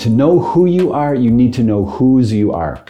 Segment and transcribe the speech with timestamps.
[0.00, 2.82] To know who you are, you need to know whose you are.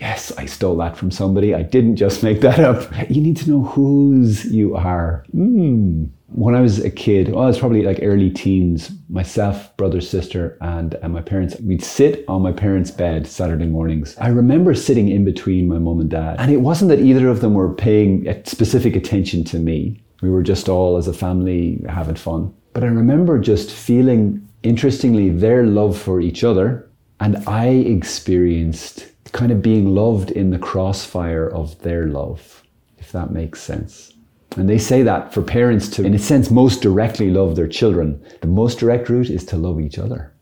[0.00, 1.54] Yes, I stole that from somebody.
[1.54, 2.90] I didn't just make that up.
[3.08, 5.24] You need to know whose you are.
[5.32, 6.10] Mm.
[6.26, 10.58] When I was a kid, well, I was probably like early teens, myself, brother, sister,
[10.60, 14.16] and, and my parents, we'd sit on my parents' bed Saturday mornings.
[14.18, 17.42] I remember sitting in between my mum and dad, and it wasn't that either of
[17.42, 20.02] them were paying specific attention to me.
[20.20, 22.52] We were just all as a family having fun.
[22.72, 26.88] But I remember just feeling, interestingly, their love for each other,
[27.20, 32.62] and I experienced kind of being loved in the crossfire of their love,
[32.98, 34.12] if that makes sense.
[34.56, 38.24] And they say that for parents to, in a sense, most directly love their children,
[38.40, 40.32] the most direct route is to love each other.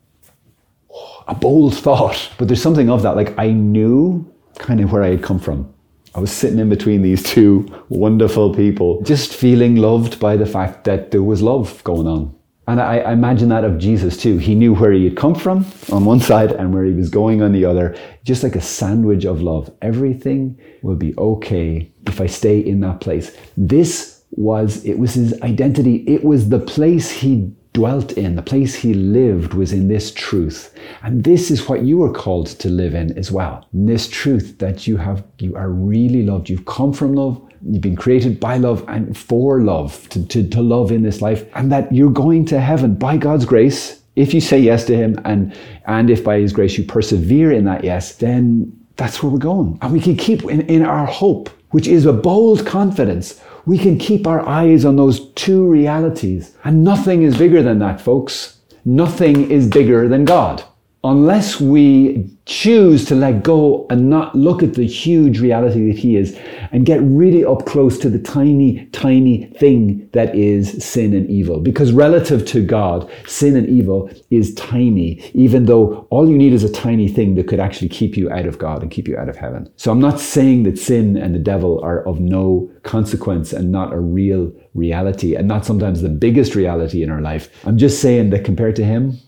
[1.27, 3.15] a bold thought, but there's something of that.
[3.15, 5.73] Like I knew kind of where I had come from.
[6.13, 10.85] I was sitting in between these two wonderful people, just feeling loved by the fact
[10.85, 12.34] that there was love going on.
[12.67, 14.37] And I, I, imagine that of Jesus too.
[14.39, 17.43] He knew where he had come from on one side and where he was going
[17.43, 19.71] on the other, just like a sandwich of love.
[19.83, 23.35] Everything will be okay if I stay in that place.
[23.55, 26.03] This was, it was his identity.
[26.07, 30.73] It was the place he dwelt in, the place he lived was in this truth.
[31.03, 33.67] And this is what you are called to live in as well.
[33.73, 36.49] In this truth that you have, you are really loved.
[36.49, 37.41] You've come from love.
[37.67, 41.45] You've been created by love and for love, to, to, to love in this life,
[41.53, 44.01] and that you're going to heaven by God's grace.
[44.15, 45.53] If you say yes to Him, and,
[45.85, 49.77] and if by His grace you persevere in that yes, then that's where we're going.
[49.81, 53.97] And we can keep in, in our hope, which is a bold confidence, we can
[53.97, 56.55] keep our eyes on those two realities.
[56.63, 58.59] And nothing is bigger than that, folks.
[58.83, 60.63] Nothing is bigger than God
[61.05, 66.15] unless we choose to let go and not look at the huge reality that He
[66.15, 66.37] is
[66.71, 71.59] and get really up close to the tiny, tiny thing that is sin and evil.
[71.59, 76.63] Because relative to God, sin and evil is tiny, even though all you need is
[76.63, 79.29] a tiny thing that could actually keep you out of God and keep you out
[79.29, 79.71] of heaven.
[79.77, 83.93] So I'm not saying that sin and the devil are of no consequence and not
[83.93, 87.49] a real reality and not sometimes the biggest reality in our life.
[87.65, 89.19] I'm just saying that compared to Him,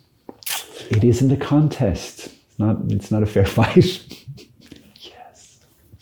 [0.90, 2.28] it isn't a contest.
[2.28, 3.76] It's not, it's not a fair fight.
[4.96, 5.60] yes.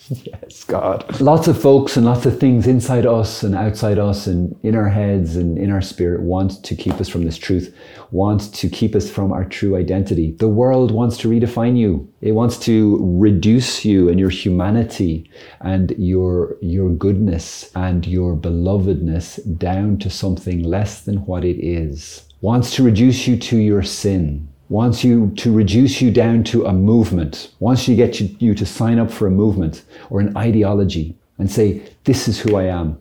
[0.09, 1.19] Yes, God.
[1.19, 4.88] Lots of folks and lots of things inside us and outside us and in our
[4.88, 7.75] heads and in our spirit want to keep us from this truth,
[8.12, 10.34] want to keep us from our true identity.
[10.34, 12.07] The world wants to redefine you.
[12.22, 15.29] It wants to reduce you and your humanity
[15.62, 22.29] and your, your goodness and your belovedness down to something less than what it is.
[22.41, 26.74] Wants to reduce you to your sin wants you to reduce you down to a
[26.74, 30.36] movement, wants you to get you, you to sign up for a movement or an
[30.36, 32.98] ideology and say, This is who I am.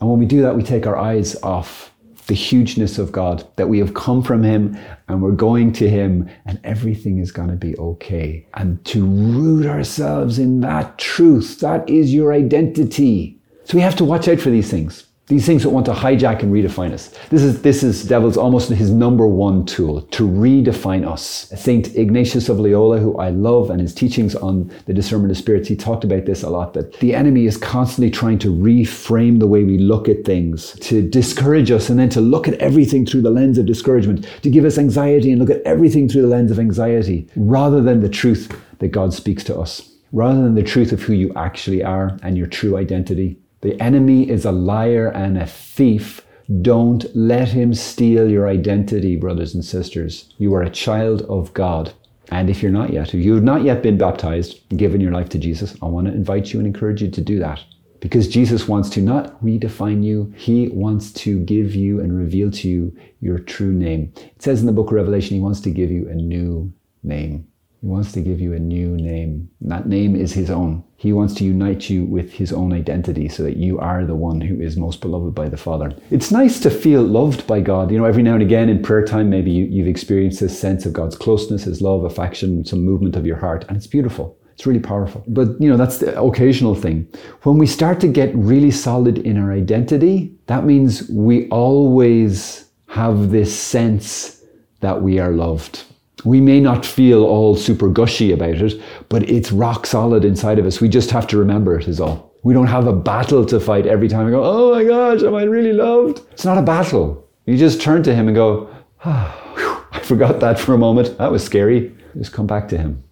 [0.00, 1.94] And when we do that, we take our eyes off
[2.26, 6.28] the hugeness of God, that we have come from Him and we're going to Him
[6.46, 8.46] and everything is going to be okay.
[8.54, 13.38] And to root ourselves in that truth, that is your identity.
[13.64, 15.04] So we have to watch out for these things.
[15.26, 17.08] These things that want to hijack and redefine us.
[17.30, 21.50] This is, this is devil's almost his number one tool to redefine us.
[21.56, 25.66] Saint Ignatius of Loyola, who I love, and his teachings on the discernment of spirits,
[25.66, 29.46] he talked about this a lot, that the enemy is constantly trying to reframe the
[29.46, 33.22] way we look at things, to discourage us, and then to look at everything through
[33.22, 36.50] the lens of discouragement, to give us anxiety and look at everything through the lens
[36.50, 40.92] of anxiety, rather than the truth that God speaks to us, rather than the truth
[40.92, 43.38] of who you actually are and your true identity.
[43.64, 46.20] The enemy is a liar and a thief.
[46.60, 50.30] Don't let him steal your identity, brothers and sisters.
[50.36, 51.94] You are a child of God.
[52.28, 55.30] And if you're not yet, if you have not yet been baptized given your life
[55.30, 57.64] to Jesus, I want to invite you and encourage you to do that.
[58.00, 62.68] Because Jesus wants to not redefine you, he wants to give you and reveal to
[62.68, 64.12] you your true name.
[64.16, 66.70] It says in the book of Revelation, he wants to give you a new
[67.02, 67.48] name.
[67.84, 69.50] He wants to give you a new name.
[69.60, 70.82] That name is His own.
[70.96, 74.40] He wants to unite you with His own identity so that you are the one
[74.40, 75.94] who is most beloved by the Father.
[76.10, 77.90] It's nice to feel loved by God.
[77.90, 80.86] You know, every now and again in prayer time, maybe you, have experienced this sense
[80.86, 84.34] of God's closeness, His love, affection, some movement of your heart, and it's beautiful.
[84.54, 85.22] It's really powerful.
[85.28, 87.06] But, you know, that's the occasional thing.
[87.42, 93.30] When we start to get really solid in our identity, that means we always have
[93.30, 94.42] this sense
[94.80, 95.84] that we are loved
[96.22, 100.66] we may not feel all super gushy about it, but it's rock solid inside of
[100.66, 100.80] us.
[100.80, 102.32] We just have to remember it, is all.
[102.44, 105.34] We don't have a battle to fight every time we go, oh my gosh, am
[105.34, 106.20] I really loved?
[106.32, 107.26] It's not a battle.
[107.46, 108.68] You just turn to Him and go,
[109.04, 111.18] ah, whew, I forgot that for a moment.
[111.18, 111.94] That was scary.
[112.16, 113.02] Just come back to Him.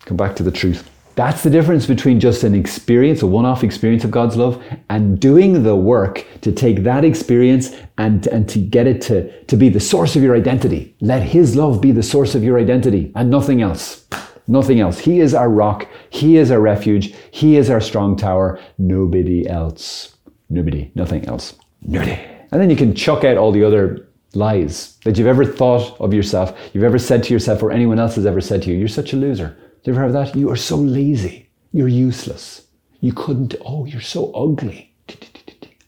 [0.00, 0.90] Come back to the truth.
[1.16, 5.20] That's the difference between just an experience, a one off experience of God's love, and
[5.20, 9.68] doing the work to take that experience and, and to get it to, to be
[9.68, 10.94] the source of your identity.
[11.00, 14.06] Let His love be the source of your identity and nothing else.
[14.46, 14.98] Nothing else.
[14.98, 15.86] He is our rock.
[16.10, 17.14] He is our refuge.
[17.30, 18.60] He is our strong tower.
[18.76, 20.16] Nobody else.
[20.50, 20.90] Nobody.
[20.94, 21.54] Nothing else.
[21.82, 22.12] Nobody.
[22.52, 26.12] And then you can chuck out all the other lies that you've ever thought of
[26.12, 28.76] yourself, you've ever said to yourself, or anyone else has ever said to you.
[28.76, 29.56] You're such a loser.
[29.84, 30.34] Do you ever have that?
[30.34, 31.50] You are so lazy.
[31.72, 32.68] You're useless.
[33.00, 34.94] You couldn't, oh, you're so ugly.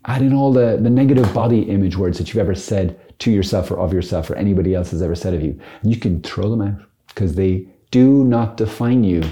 [0.04, 3.70] Add in all the, the negative body image words that you've ever said to yourself
[3.70, 5.58] or of yourself or anybody else has ever said of you.
[5.81, 9.22] And you can throw them out because they do not define you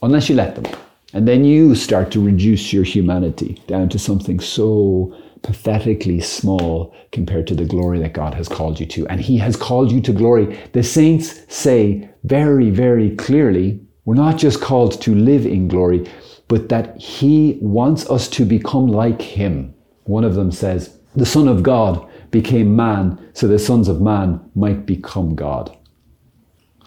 [0.00, 0.72] unless you let them.
[1.12, 5.12] And then you start to reduce your humanity down to something so
[5.42, 9.08] pathetically small compared to the glory that God has called you to.
[9.08, 10.56] And He has called you to glory.
[10.72, 16.10] The saints say very, very clearly we're not just called to live in glory,
[16.48, 19.74] but that He wants us to become like Him.
[20.04, 24.40] One of them says, The Son of God became man so the sons of man
[24.54, 25.76] might become God.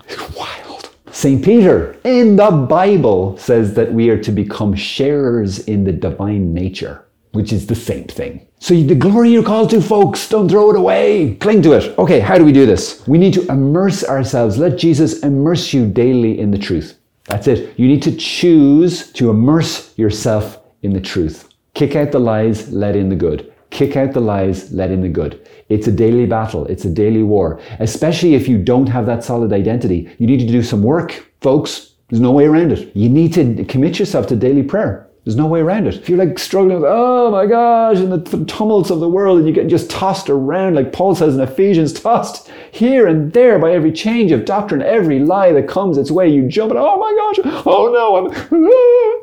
[0.38, 0.90] Wild.
[1.12, 1.44] St.
[1.44, 7.06] Peter in the Bible says that we are to become sharers in the divine nature,
[7.32, 8.48] which is the same thing.
[8.60, 11.36] So the glory you're called to, folks, don't throw it away.
[11.40, 11.98] Cling to it.
[11.98, 13.08] Okay, how do we do this?
[13.08, 14.58] We need to immerse ourselves.
[14.58, 17.00] Let Jesus immerse you daily in the truth.
[17.28, 17.78] That's it.
[17.78, 21.50] You need to choose to immerse yourself in the truth.
[21.74, 23.54] Kick out the lies, let in the good.
[23.70, 25.48] Kick out the lies, let in the good.
[25.70, 26.66] It's a daily battle.
[26.68, 27.60] It's a daily war.
[27.80, 30.10] Especially if you don't have that solid identity.
[30.18, 31.94] You need to do some work, folks.
[32.10, 32.96] There's no way around it.
[32.96, 35.07] You need to commit yourself to daily prayer.
[35.28, 35.96] There's no way around it.
[35.96, 39.46] If you're like struggling with, oh my gosh, in the tumults of the world, and
[39.46, 43.74] you get just tossed around, like Paul says in Ephesians, tossed here and there by
[43.74, 47.44] every change of doctrine, every lie that comes its way, you jump and, oh my
[47.44, 49.22] gosh, oh no, I'm.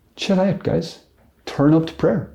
[0.16, 1.00] Chill out, guys.
[1.44, 2.34] Turn up to prayer.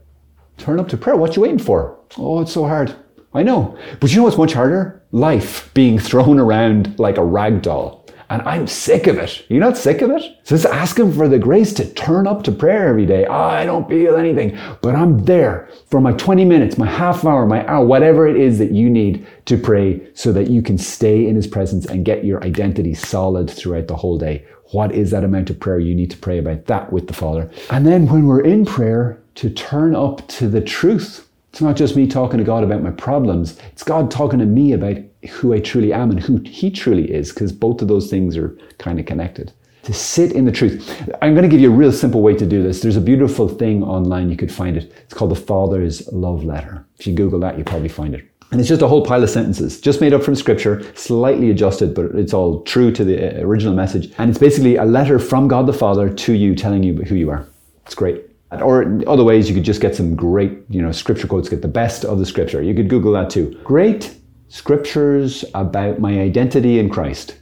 [0.57, 1.17] Turn up to prayer.
[1.17, 1.97] What you waiting for?
[2.19, 2.95] Oh, it's so hard.
[3.33, 3.75] I know.
[3.99, 5.01] But you know what's much harder?
[5.11, 9.45] Life being thrown around like a rag doll and I'm sick of it.
[9.49, 10.21] You're not sick of it?
[10.43, 13.25] So just asking for the grace to turn up to prayer every day.
[13.25, 17.45] Oh, I don't feel anything, but I'm there for my 20 minutes, my half hour,
[17.45, 21.27] my hour, whatever it is that you need to pray so that you can stay
[21.27, 24.45] in His presence and get your identity solid throughout the whole day.
[24.71, 25.79] What is that amount of prayer?
[25.79, 27.49] You need to pray about that with the Father.
[27.69, 31.29] And then when we're in prayer, to turn up to the truth.
[31.51, 33.57] It's not just me talking to God about my problems.
[33.71, 34.97] It's God talking to me about
[35.27, 38.57] who I truly am and who He truly is, because both of those things are
[38.77, 39.51] kind of connected.
[39.83, 41.01] To sit in the truth.
[41.21, 42.81] I'm going to give you a real simple way to do this.
[42.81, 44.91] There's a beautiful thing online, you could find it.
[45.03, 46.85] It's called the Father's Love Letter.
[46.99, 48.29] If you Google that, you'll probably find it.
[48.51, 51.93] And it's just a whole pile of sentences, just made up from scripture, slightly adjusted,
[51.93, 54.13] but it's all true to the uh, original message.
[54.17, 57.29] And it's basically a letter from God the Father to you telling you who you
[57.29, 57.47] are.
[57.85, 58.23] It's great.
[58.51, 61.67] Or other ways, you could just get some great, you know, scripture quotes, get the
[61.67, 62.61] best of the scripture.
[62.61, 63.59] You could Google that too.
[63.65, 64.15] Great
[64.49, 67.37] scriptures about my identity in Christ.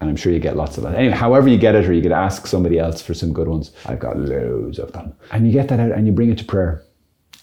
[0.00, 0.94] And I'm sure you get lots of that.
[0.94, 3.72] Anyway, however you get it, or you could ask somebody else for some good ones.
[3.86, 5.14] I've got loads of them.
[5.32, 6.84] And you get that out and you bring it to prayer.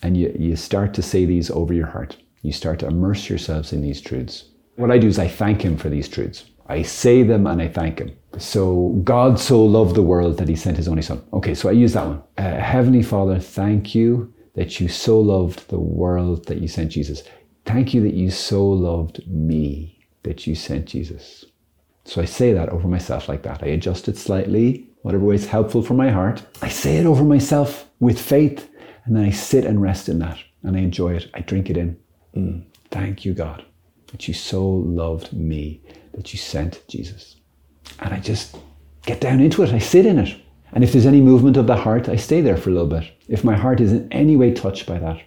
[0.03, 2.18] And you, you start to say these over your heart.
[2.42, 4.45] You start to immerse yourselves in these truths.
[4.75, 6.45] What I do is I thank Him for these truths.
[6.68, 8.15] I say them and I thank Him.
[8.38, 11.21] So, God so loved the world that He sent His only Son.
[11.33, 12.24] Okay, so I use that one.
[12.38, 17.24] Uh, Heavenly Father, thank you that you so loved the world that you sent Jesus.
[17.65, 21.45] Thank you that you so loved me that you sent Jesus.
[22.05, 23.63] So I say that over myself like that.
[23.63, 26.43] I adjust it slightly, whatever way is helpful for my heart.
[26.62, 28.69] I say it over myself with faith,
[29.05, 31.29] and then I sit and rest in that and I enjoy it.
[31.33, 31.97] I drink it in.
[32.36, 33.65] Mm, thank you, God,
[34.07, 35.81] that you so loved me,
[36.13, 37.38] that you sent Jesus.
[38.00, 38.57] And I just
[39.05, 39.74] get down into it.
[39.74, 40.39] I sit in it.
[40.74, 43.12] And if there's any movement of the heart, I stay there for a little bit.
[43.27, 45.21] If my heart is in any way touched by that,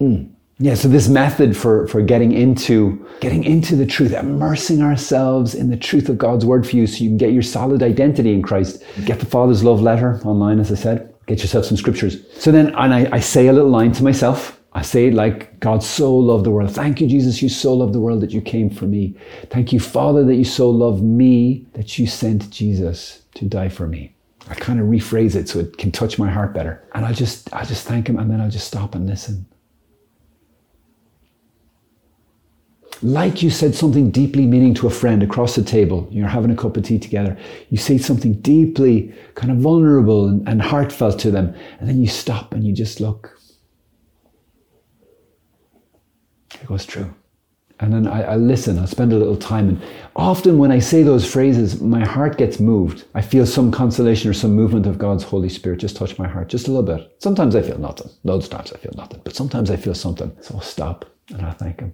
[0.00, 5.54] mm, yeah, so this method for, for getting into getting into the truth, immersing ourselves
[5.54, 8.32] in the truth of God's word for you so you can get your solid identity
[8.32, 8.82] in Christ.
[9.04, 11.14] Get the Father's love letter online, as I said.
[11.26, 12.18] Get yourself some scriptures.
[12.34, 14.60] So then and I, I say a little line to myself.
[14.74, 16.70] I say like God so loved the world.
[16.74, 19.14] Thank you, Jesus, you so loved the world that you came for me.
[19.50, 23.86] Thank you, Father, that you so loved me, that you sent Jesus to die for
[23.86, 24.14] me.
[24.48, 26.82] I kind of rephrase it so it can touch my heart better.
[26.94, 29.46] And I just I just thank him and then I'll just stop and listen.
[33.02, 36.08] Like you said something deeply meaning to a friend across the table.
[36.10, 37.36] You're having a cup of tea together.
[37.70, 41.54] You say something deeply kind of vulnerable and, and heartfelt to them.
[41.80, 43.38] And then you stop and you just look.
[46.54, 47.12] It goes true.
[47.80, 49.68] And then I, I listen, I spend a little time.
[49.68, 49.82] And
[50.14, 53.04] often when I say those phrases, my heart gets moved.
[53.16, 56.48] I feel some consolation or some movement of God's Holy Spirit just touch my heart,
[56.48, 57.16] just a little bit.
[57.18, 58.08] Sometimes I feel nothing.
[58.22, 59.20] Loads of times I feel nothing.
[59.24, 60.30] But sometimes I feel something.
[60.40, 61.92] So I'll stop and I'll thank Him.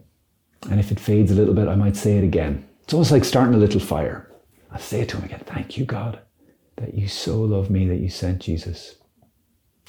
[0.71, 2.67] And if it fades a little bit, I might say it again.
[2.83, 4.31] It's almost like starting a little fire.
[4.71, 5.43] I say it to Him again.
[5.47, 6.21] Thank you, God,
[6.77, 8.97] that you so love me that you sent Jesus.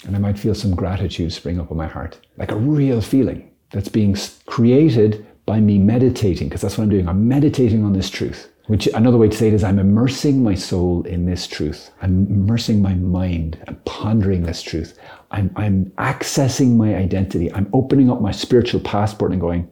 [0.06, 3.52] And I might feel some gratitude spring up in my heart, like a real feeling
[3.72, 7.08] that's being created by me meditating, because that's what I'm doing.
[7.08, 8.50] I'm meditating on this truth.
[8.68, 11.90] Which another way to say it is I'm immersing my soul in this truth.
[12.04, 15.00] I'm immersing my mind and pondering this truth.
[15.32, 17.52] I'm, I'm accessing my identity.
[17.52, 19.68] I'm opening up my spiritual passport and going,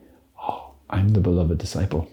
[0.90, 2.10] I'm the beloved disciple.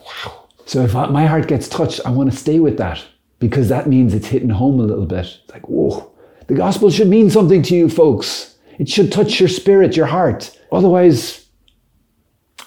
[0.00, 0.48] Wow.
[0.66, 3.04] So if my heart gets touched, I want to stay with that
[3.38, 5.26] because that means it's hitting home a little bit.
[5.26, 6.12] It's like, whoa,
[6.46, 8.56] the gospel should mean something to you folks.
[8.78, 10.58] It should touch your spirit, your heart.
[10.72, 11.46] Otherwise,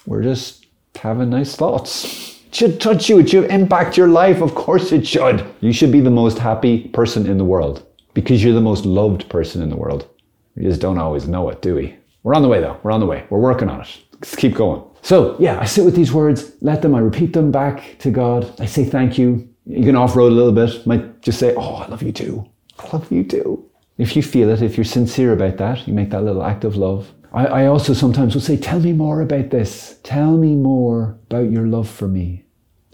[0.05, 2.39] we're just having nice thoughts.
[2.47, 4.41] It should touch you, it should impact your life.
[4.41, 5.45] Of course, it should.
[5.59, 9.27] You should be the most happy person in the world because you're the most loved
[9.29, 10.07] person in the world.
[10.55, 11.95] We just don't always know it, do we?
[12.23, 12.79] We're on the way though.
[12.83, 13.25] We're on the way.
[13.29, 13.99] We're working on it.
[14.13, 14.81] Let's keep going.
[15.07, 18.53] So, yeah, I sit with these words, let them, I repeat them back to God.
[18.59, 19.47] I say thank you.
[19.65, 20.85] You can off road a little bit.
[20.85, 22.45] Might just say, Oh, I love you too.
[22.77, 23.65] I love you too.
[23.97, 26.75] If you feel it, if you're sincere about that, you make that little act of
[26.75, 27.09] love.
[27.31, 29.97] I, I also sometimes will say, Tell me more about this.
[30.03, 32.43] Tell me more about your love for me.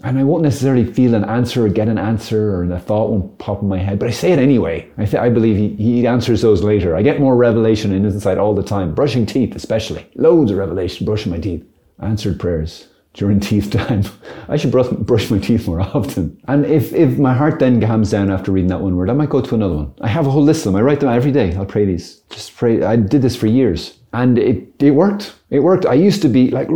[0.04, 3.36] And I won't necessarily feel an answer or get an answer or the thought won't
[3.40, 4.88] pop in my head, but I say it anyway.
[4.98, 6.94] I, th- I believe he, he answers those later.
[6.94, 10.08] I get more revelation in inside all the time, brushing teeth especially.
[10.14, 11.66] Loads of revelation, brushing my teeth.
[12.00, 14.04] Answered prayers during teeth time.
[14.48, 16.40] I should brush, brush my teeth more often.
[16.46, 19.30] And if, if my heart then calms down after reading that one word, I might
[19.30, 19.94] go to another one.
[20.00, 20.76] I have a whole list of them.
[20.76, 21.54] I write them every day.
[21.54, 22.22] I'll pray these.
[22.30, 22.82] Just pray.
[22.82, 23.98] I did this for years.
[24.12, 25.34] And it, it worked.
[25.50, 25.86] It worked.
[25.86, 26.68] I used to be like,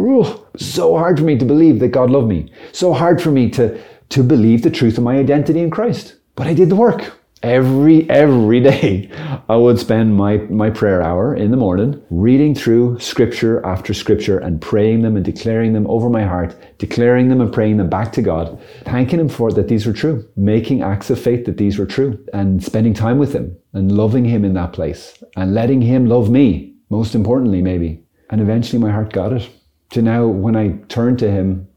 [0.57, 2.53] so hard for me to believe that God loved me.
[2.73, 6.17] So hard for me to, to believe the truth of my identity in Christ.
[6.35, 7.18] But I did the work.
[7.43, 9.09] Every, every day,
[9.49, 14.39] I would spend my, my prayer hour in the morning reading through scripture after scripture
[14.39, 18.13] and praying them and declaring them over my heart, declaring them and praying them back
[18.15, 21.79] to God, thanking Him for that these were true, making acts of faith that these
[21.79, 25.81] were true, and spending time with Him and loving Him in that place and letting
[25.81, 28.03] Him love me most importantly, maybe.
[28.31, 29.49] And eventually my heart got it.
[29.91, 31.69] To now, when I turn to Him,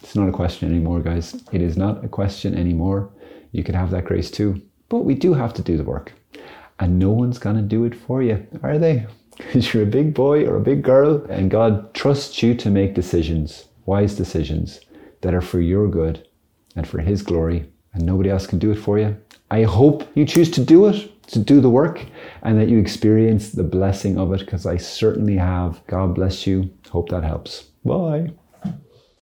[0.00, 1.42] it's not a question anymore, guys.
[1.50, 3.12] It is not a question anymore.
[3.50, 4.62] You can have that grace too.
[4.88, 6.12] But we do have to do the work.
[6.80, 9.06] And no one's going to do it for you, are they?
[9.38, 12.96] Because you're a big boy or a big girl, and God trusts you to make
[12.96, 14.80] decisions, wise decisions,
[15.20, 16.26] that are for your good
[16.74, 19.16] and for His glory, and nobody else can do it for you.
[19.48, 22.04] I hope you choose to do it to do the work
[22.42, 25.86] and that you experience the blessing of it because I certainly have.
[25.86, 26.70] God bless you.
[26.90, 27.64] Hope that helps.
[27.84, 28.32] Bye.